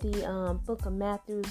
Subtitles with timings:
[0.00, 1.42] the um, book of Matthew,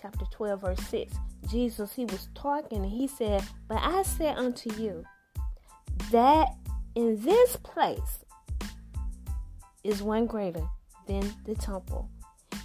[0.00, 1.14] chapter 12, verse 6,
[1.50, 5.04] Jesus, he was talking and he said, But I say unto you
[6.10, 6.48] that
[6.94, 8.24] in this place
[9.82, 10.66] is one greater
[11.06, 12.08] than the temple.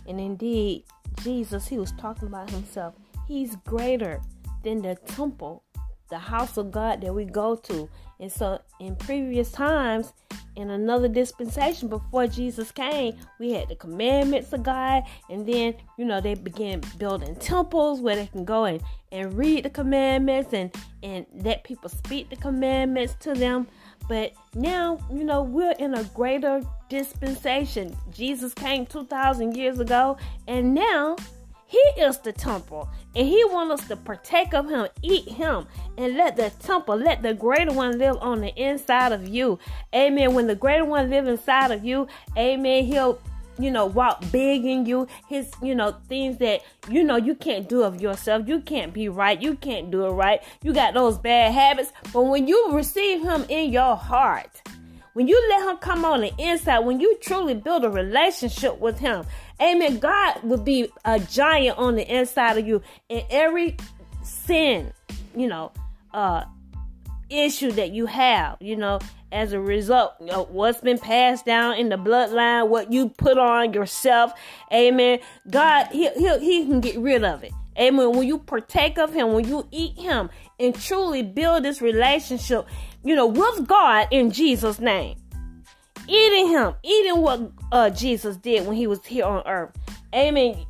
[0.07, 0.83] And indeed,
[1.21, 2.95] Jesus, he was talking about himself.
[3.27, 4.21] He's greater
[4.63, 5.63] than the temple,
[6.09, 7.89] the house of God that we go to.
[8.19, 10.13] And so, in previous times,
[10.59, 16.05] in another dispensation before Jesus came, we had the commandments of God, and then you
[16.05, 20.71] know they began building temples where they can go and, and read the commandments and
[21.01, 23.67] and let people speak the commandments to them.
[24.07, 27.95] But now, you know, we're in a greater dispensation.
[28.11, 31.15] Jesus came 2,000 years ago, and now
[31.69, 35.67] he is the temple, and He wants us to partake of Him, eat Him,
[35.99, 39.59] and let the temple, let the greater one live on the inside of you.
[39.93, 40.33] Amen.
[40.33, 42.85] When the greater one live inside of you, Amen.
[42.85, 43.21] He'll
[43.59, 45.07] you know, walk big in you.
[45.27, 48.47] His, you know, things that you know you can't do of yourself.
[48.47, 49.39] You can't be right.
[49.39, 50.41] You can't do it right.
[50.63, 51.91] You got those bad habits.
[52.13, 54.61] But when you receive him in your heart,
[55.19, 58.99] when you let him come on the inside, when you truly build a relationship with
[58.99, 59.25] him,
[59.61, 62.81] amen, God will be a giant on the inside of you.
[63.09, 63.75] And every
[64.23, 64.93] sin,
[65.35, 65.73] you know,
[66.13, 66.45] uh,
[67.29, 69.01] issue that you have, you know,
[69.33, 73.73] as a result of what's been passed down in the bloodline, what you put on
[73.73, 74.31] yourself,
[74.71, 75.19] amen.
[75.49, 77.51] God, he, he, he can get rid of it.
[77.79, 78.11] Amen.
[78.11, 82.67] When you partake of Him, when you eat Him, and truly build this relationship,
[83.03, 85.17] you know, with God in Jesus' name.
[86.07, 89.71] Eating Him, eating what uh, Jesus did when He was here on earth.
[90.13, 90.65] Amen.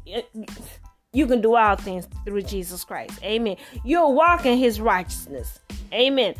[1.14, 3.24] You can do all things through Jesus Christ.
[3.24, 3.56] Amen.
[3.86, 5.60] You're walking in His righteousness.
[5.94, 6.36] Amen.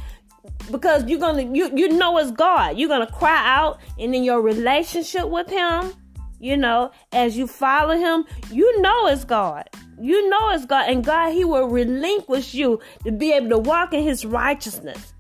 [0.70, 2.78] Because you're gonna, you you know it's God.
[2.78, 5.94] You're gonna cry out, and in your relationship with Him,
[6.40, 9.70] you know, as you follow Him, you know it's God.
[10.00, 13.94] You know it's God, and God, He will relinquish you to be able to walk
[13.94, 15.14] in His righteousness.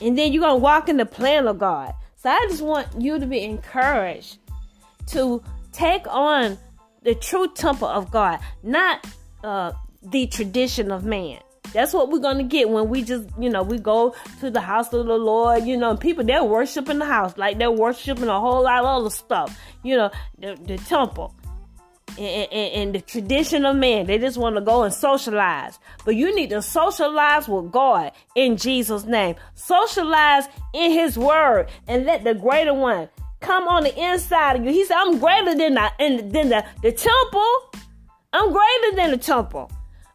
[0.00, 1.94] And then you're going to walk in the plan of God.
[2.16, 4.38] So I just want you to be encouraged
[5.08, 6.58] to take on
[7.02, 9.06] the true temple of God, not
[9.42, 9.72] uh,
[10.02, 11.40] the tradition of man.
[11.74, 14.92] That's what we're gonna get when we just, you know, we go to the house
[14.92, 15.64] of the Lord.
[15.64, 19.10] You know, people they're worshiping the house like they're worshiping a whole lot of other
[19.10, 19.58] stuff.
[19.82, 21.34] You know, the, the temple
[22.18, 24.06] and, and, the tradition of man.
[24.06, 25.78] They just want to go and socialize.
[26.04, 29.36] But you need to socialize with God in Jesus' name.
[29.54, 33.08] Socialize in His Word and let the greater one
[33.40, 34.70] come on the inside of you.
[34.70, 37.80] He said, I'm greater than the, than the, the temple.
[38.32, 39.70] I'm greater than the temple.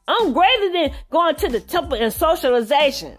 [0.08, 3.18] I'm greater than going to the temple and socialization.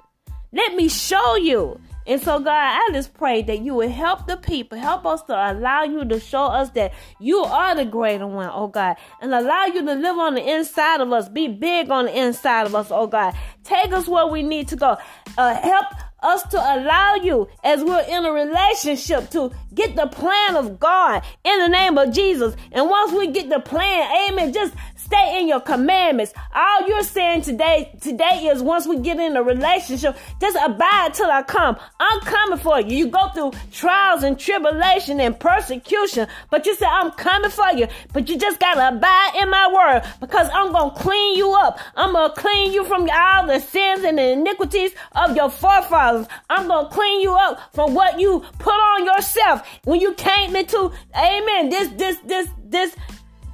[0.53, 1.81] Let me show you.
[2.07, 5.33] And so, God, I just pray that you would help the people, help us to
[5.35, 9.67] allow you to show us that you are the greater one, oh God, and allow
[9.67, 12.89] you to live on the inside of us, be big on the inside of us,
[12.91, 13.35] oh God.
[13.65, 14.97] Take us where we need to go.
[15.37, 15.87] Uh, help
[16.23, 21.23] us to allow you as we're in a relationship to get the plan of God
[21.45, 22.55] in the name of Jesus.
[22.73, 24.75] And once we get the plan, amen, just
[25.11, 26.33] stay in your commandments.
[26.55, 31.31] All you're saying today, today is once we get in a relationship, just abide till
[31.31, 31.77] I come.
[31.99, 32.97] I'm coming for you.
[32.97, 37.89] You go through trials and tribulation and persecution, but you say, I'm coming for you.
[38.13, 41.79] But you just gotta abide in my word because I'm gonna clean you up.
[41.97, 46.10] I'm gonna clean you from all the sins and the iniquities of your forefathers.
[46.49, 50.93] I'm gonna clean you up from what you put on yourself when you came into,
[51.17, 52.97] amen, this, this, this, this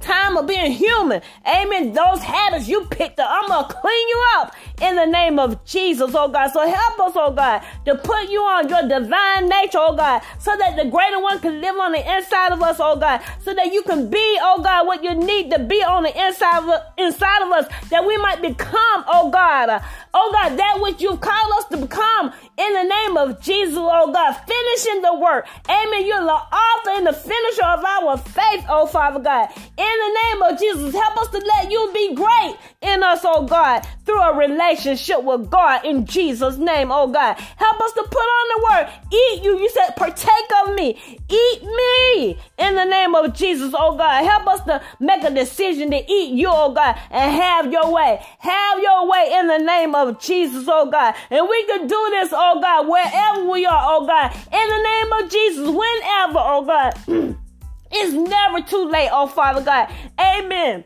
[0.07, 1.21] time of being human.
[1.45, 1.93] Amen.
[1.93, 5.63] Those habits you picked up, I'm going to clean you up in the name of
[5.65, 6.49] Jesus, oh God.
[6.49, 10.55] So help us, oh God, to put you on your divine nature, oh God, so
[10.57, 13.73] that the greater one can live on the inside of us, oh God, so that
[13.73, 17.41] you can be, oh God, what you need to be on the inside of, inside
[17.43, 19.79] of us, that we might become, oh God, uh,
[20.13, 24.11] oh God, that which you've called us to become in the name of Jesus, oh
[24.11, 25.47] God, finishing the work.
[25.69, 26.05] Amen.
[26.07, 29.49] You're the author and the finisher of our faith, oh Father God.
[29.55, 33.45] In the name of Jesus, help us to let you be great in us, oh
[33.45, 37.35] God, through a relationship with God in Jesus' name, oh God.
[37.35, 38.93] Help us to put on the word.
[39.13, 39.59] Eat you.
[39.59, 40.99] You said, partake of me.
[41.29, 44.23] Eat me in the name of Jesus, oh God.
[44.23, 48.25] Help us to make a decision to eat you, oh God, and have your way.
[48.39, 51.13] Have your way in the name of Jesus, oh God.
[51.29, 54.81] And we can do this, oh Oh God, wherever we are, oh God, in the
[54.89, 57.37] name of Jesus, whenever, oh God.
[57.89, 59.89] It's never too late, oh Father God.
[60.19, 60.83] Amen.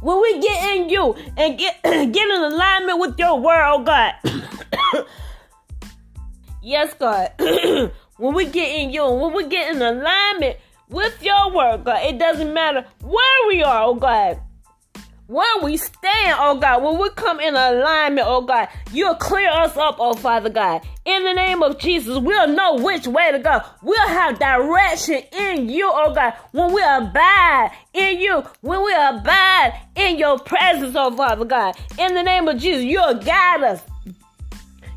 [0.00, 4.14] When we get in you and get, get in alignment with your word, oh God.
[6.62, 7.32] yes, God.
[8.16, 10.56] when we get in you, when we get in alignment
[10.88, 12.04] with your word, God.
[12.04, 14.40] It doesn't matter where we are, oh God
[15.30, 19.76] when we stand, oh God, when we come in alignment, oh God, you'll clear us
[19.76, 20.82] up, oh Father God.
[21.04, 23.60] In the name of Jesus, we'll know which way to go.
[23.80, 29.80] We'll have direction in you, oh God, when we abide in you, when we abide
[29.94, 31.76] in your presence, oh Father God.
[31.96, 33.82] In the name of Jesus, you'll guide us.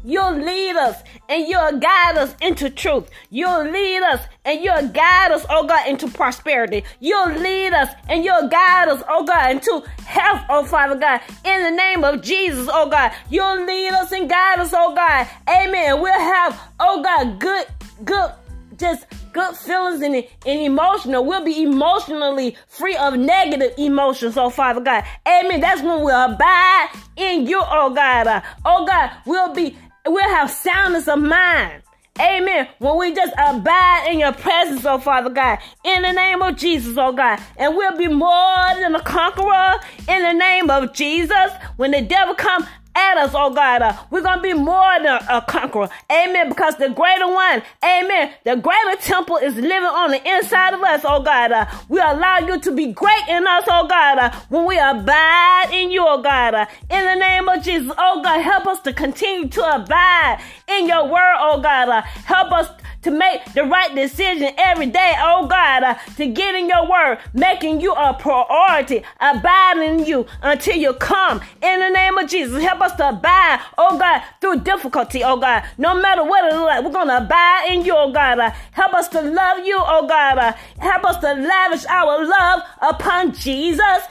[0.03, 3.09] You'll lead us and you'll guide us into truth.
[3.29, 6.83] You'll lead us and you'll guide us, oh God, into prosperity.
[6.99, 11.21] You'll lead us and you'll guide us, oh God, into health, oh Father God.
[11.45, 15.27] In the name of Jesus, oh God, you'll lead us and guide us, oh God.
[15.47, 16.01] Amen.
[16.01, 17.65] We'll have, oh God, good,
[18.03, 18.31] good,
[18.77, 21.25] just good feelings and, and emotional.
[21.25, 25.03] We'll be emotionally free of negative emotions, oh Father God.
[25.27, 25.61] Amen.
[25.61, 28.27] That's when we'll abide in you, oh God.
[28.27, 31.81] Uh, oh God, we'll be We'll have soundness of mind.
[32.19, 32.67] Amen.
[32.79, 36.95] When we just abide in your presence, oh Father God, in the name of Jesus,
[36.97, 41.51] oh God, and we'll be more than a conqueror in the name of Jesus.
[41.77, 43.81] When the devil come at us, oh God.
[43.81, 45.89] Uh, we're going to be more than a conqueror.
[46.11, 46.49] Amen.
[46.49, 51.01] Because the greater one, amen, the greater temple is living on the inside of us,
[51.03, 51.51] oh God.
[51.51, 55.69] Uh, we allow you to be great in us, oh God, uh, when we abide
[55.71, 56.53] in you, oh God.
[56.53, 60.87] Uh, in the name of Jesus, oh God, help us to continue to abide in
[60.87, 61.89] your word, oh God.
[61.89, 62.69] Uh, help us
[63.03, 67.19] to make the right decision every day, oh God, uh, to get in your word,
[67.33, 71.41] making you a priority, abiding in you until you come.
[71.61, 75.63] In the name of Jesus, help us to abide, oh God, through difficulty, oh God.
[75.77, 78.39] No matter what it looks like, we're going to abide in you, oh God.
[78.39, 80.37] Uh, help us to love you, oh God.
[80.37, 84.03] Uh, help us to lavish our love upon Jesus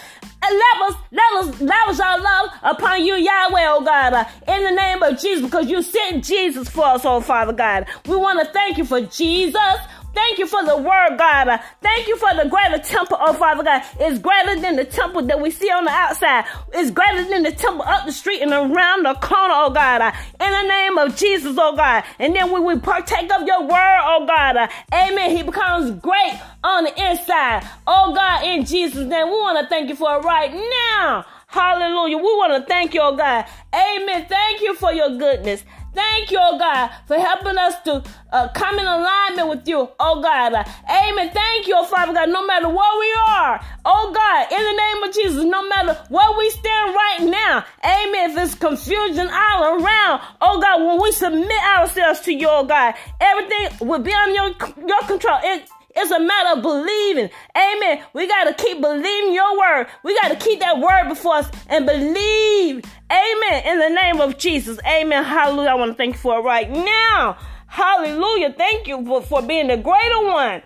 [0.51, 5.03] let us, let us our love upon you, Yahweh, oh God, uh, in the name
[5.03, 7.87] of Jesus, because you sent Jesus for us, oh Father God.
[8.07, 9.79] We want to thank you for Jesus.
[10.15, 11.49] Thank you for the word, God.
[11.49, 13.83] Uh, thank you for the greater temple, oh Father God.
[13.99, 16.45] It's greater than the temple that we see on the outside.
[16.75, 20.01] It's greater than the temple up the street and around the corner, oh God.
[20.03, 22.05] Uh, in the name of Jesus, oh God.
[22.19, 26.41] And then when we partake of your word, oh God, uh, amen, he becomes great
[26.63, 27.67] on the inside.
[27.87, 31.25] Oh God, in Jesus' name, we want to thank you for it right now.
[31.47, 32.17] Hallelujah.
[32.17, 33.45] We want to thank you, oh God.
[33.75, 34.27] Amen.
[34.27, 35.65] Thank you for your goodness.
[35.95, 38.03] Thank you, oh God, for helping us to
[38.33, 40.55] uh, come in alignment with you, oh God.
[40.55, 41.31] Amen.
[41.31, 45.03] Thank you, oh Father God, no matter where we are, oh God, in the name
[45.03, 48.31] of Jesus, no matter where we stand right now, amen.
[48.31, 52.95] If there's confusion all around, oh God, when we submit ourselves to you, oh God,
[53.21, 54.55] everything will be under your,
[54.87, 55.39] your control.
[55.43, 57.29] It, it's a matter of believing.
[57.57, 58.03] Amen.
[58.15, 59.89] We got to keep believing your word.
[60.03, 62.85] We got to keep that word before us and believe.
[63.13, 63.67] Amen.
[63.67, 64.79] In the name of Jesus.
[64.87, 65.23] Amen.
[65.23, 65.69] Hallelujah.
[65.69, 67.37] I want to thank you for it right now.
[67.67, 68.55] Hallelujah.
[68.57, 70.63] Thank you for, for being the greater one.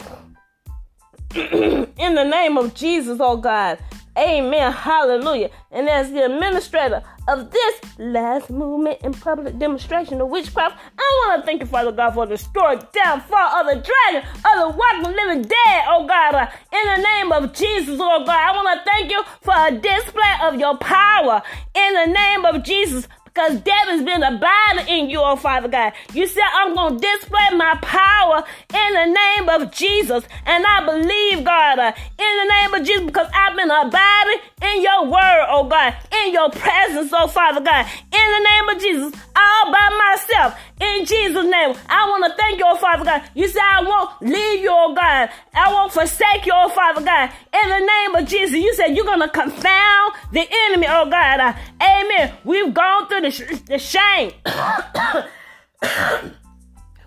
[1.98, 3.78] in the name of Jesus, oh God.
[4.16, 4.72] Amen.
[4.72, 5.50] Hallelujah.
[5.72, 11.42] And as the administrator of this last movement and public demonstration of witchcraft, I want
[11.42, 15.16] to thank you, Father God, for the story downfall of the dragon, of the walking
[15.16, 16.34] living dead, oh God.
[16.34, 19.70] Uh, in the name of Jesus, oh God, I want to thank you for a
[19.70, 21.42] display of your power.
[21.74, 25.92] In the name of Jesus, because death has been abiding in you, oh Father God.
[26.14, 30.24] You said, I'm going to display my power in the name of Jesus.
[30.46, 34.82] And I believe, God, uh, in the name of Jesus, because I've been abiding in
[34.82, 35.94] your word, oh God,
[36.24, 37.86] in your presence, oh Father God.
[37.86, 41.74] In the name of Jesus, all by myself, in Jesus' name.
[41.88, 43.22] I want to thank you, oh Father God.
[43.34, 45.30] You said, I won't leave you, oh God.
[45.54, 47.30] I won't forsake you, oh Father God.
[47.62, 51.40] In the name of Jesus, you said you're going to confound the enemy, oh God.
[51.40, 52.32] Uh, amen.
[52.44, 54.32] We've gone through the, sh- the shame.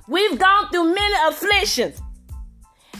[0.07, 2.01] We've gone through many afflictions.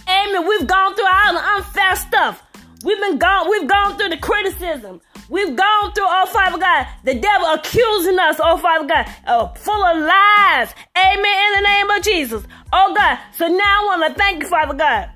[0.07, 0.47] Amen.
[0.47, 2.43] We've gone through all the unfair stuff.
[2.83, 3.49] We've been gone.
[3.49, 5.01] We've gone through the criticism.
[5.29, 9.83] We've gone through, oh Father God, the devil accusing us, oh Father God, uh, full
[9.83, 10.73] of lies.
[10.97, 11.47] Amen.
[11.47, 12.43] In the name of Jesus.
[12.73, 13.19] Oh God.
[13.37, 15.09] So now I want to thank you, Father God.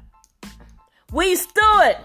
[1.11, 1.97] We stood.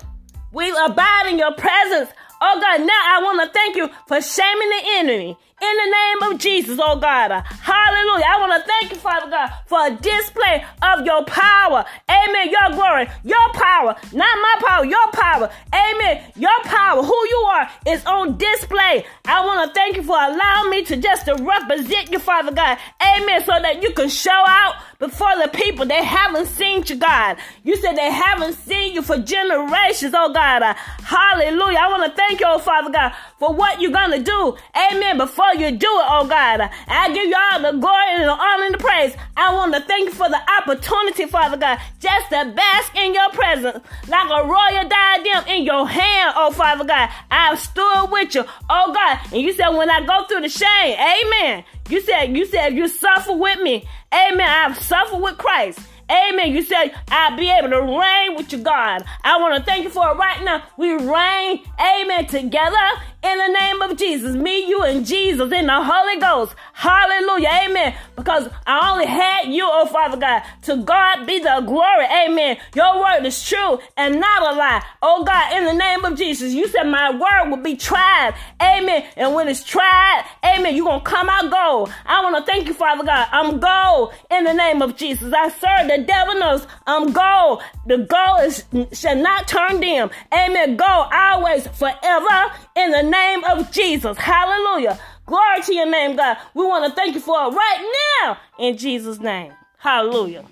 [0.53, 2.11] We abide in your presence.
[2.41, 5.37] Oh God, now I want to thank you for shaming the enemy.
[5.61, 7.31] In the name of Jesus, oh God.
[7.31, 8.25] Hallelujah.
[8.29, 11.85] I want to thank you, Father God, for a display of your power.
[12.09, 12.51] Amen.
[12.51, 15.51] Your glory, your power, not my power, your power.
[15.75, 16.33] Amen.
[16.37, 19.05] Your power, who you are, is on display.
[19.25, 22.79] I want to thank you for allowing me to just to represent you, Father God.
[23.03, 23.43] Amen.
[23.45, 25.87] So that you can show out before the people.
[25.87, 27.37] They haven't seen you, God.
[27.65, 30.63] You said they haven't seen you for generations, oh God.
[31.03, 31.79] Hallelujah.
[31.79, 34.57] I want to thank you, oh Father God, for what you're to do.
[34.91, 35.19] Amen.
[35.19, 38.65] Before you do it, oh God, I give you all the glory and the honor
[38.65, 39.15] and the praise.
[39.37, 43.31] I want to thank you for the opportunity, Father God, just to bask in your
[43.31, 47.09] presence like a royal diadem in your hand, oh Father God.
[47.31, 49.19] I've stood with you, oh God.
[49.33, 51.65] And you said when I go through the shame, amen.
[51.89, 53.89] You said, you said you suffer with me.
[54.13, 54.49] Amen.
[54.49, 55.81] I've suffered with Christ.
[56.11, 56.53] Amen.
[56.53, 59.05] You said, I'll be able to reign with you, God.
[59.23, 60.65] I want to thank you for it right now.
[60.79, 62.77] We reign, amen, together
[63.23, 64.37] in the name of Jesus.
[64.37, 66.55] Me, you, and Jesus in the Holy Ghost.
[66.73, 67.49] Hallelujah.
[67.65, 67.95] Amen.
[68.17, 70.43] Because I only had you, oh Father God.
[70.63, 72.07] To God be the glory.
[72.07, 72.59] Amen.
[72.75, 74.85] Your word is true and not a lie.
[75.03, 78.35] Oh God, in the name of Jesus, you said my word will be tried.
[78.61, 79.05] Amen.
[79.17, 81.93] And when it's tried, amen, you're going to come out gold.
[82.07, 83.29] I want to thank you, Father God.
[83.33, 85.33] I'm gold in the name of Jesus.
[85.33, 87.63] I serve the devil knows I'm gold.
[87.87, 90.11] The gold is, shall not turn dim.
[90.33, 90.77] Amen.
[90.77, 94.17] Gold always, forever in the name of Jesus.
[94.17, 94.99] Hallelujah.
[95.27, 96.39] Glory to your name, God.
[96.55, 99.53] We want to thank you for it right now in Jesus' name.
[99.79, 100.45] Hallelujah.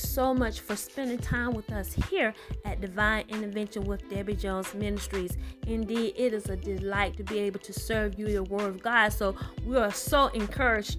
[0.00, 5.36] So much for spending time with us here at Divine Intervention with Debbie Jones Ministries.
[5.66, 9.10] Indeed, it is a delight to be able to serve you the Word of God.
[9.12, 10.98] So we are so encouraged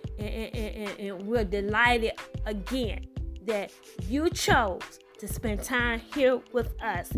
[0.21, 2.11] and, and, and we're delighted
[2.45, 3.05] again
[3.45, 3.71] that
[4.07, 7.11] you chose to spend time here with us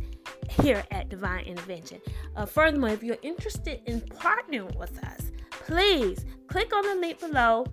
[0.50, 2.02] here at Divine Intervention.
[2.36, 7.66] Uh, furthermore, if you're interested in partnering with us, please click on the link below,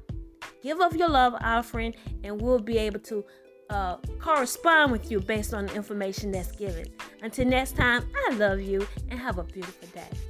[0.63, 1.95] give of your love offering,
[2.25, 3.25] and we'll be able to
[3.71, 6.87] uh, correspond with you based on the information that's given.
[7.23, 10.30] Until next time, I love you and have a beautiful day.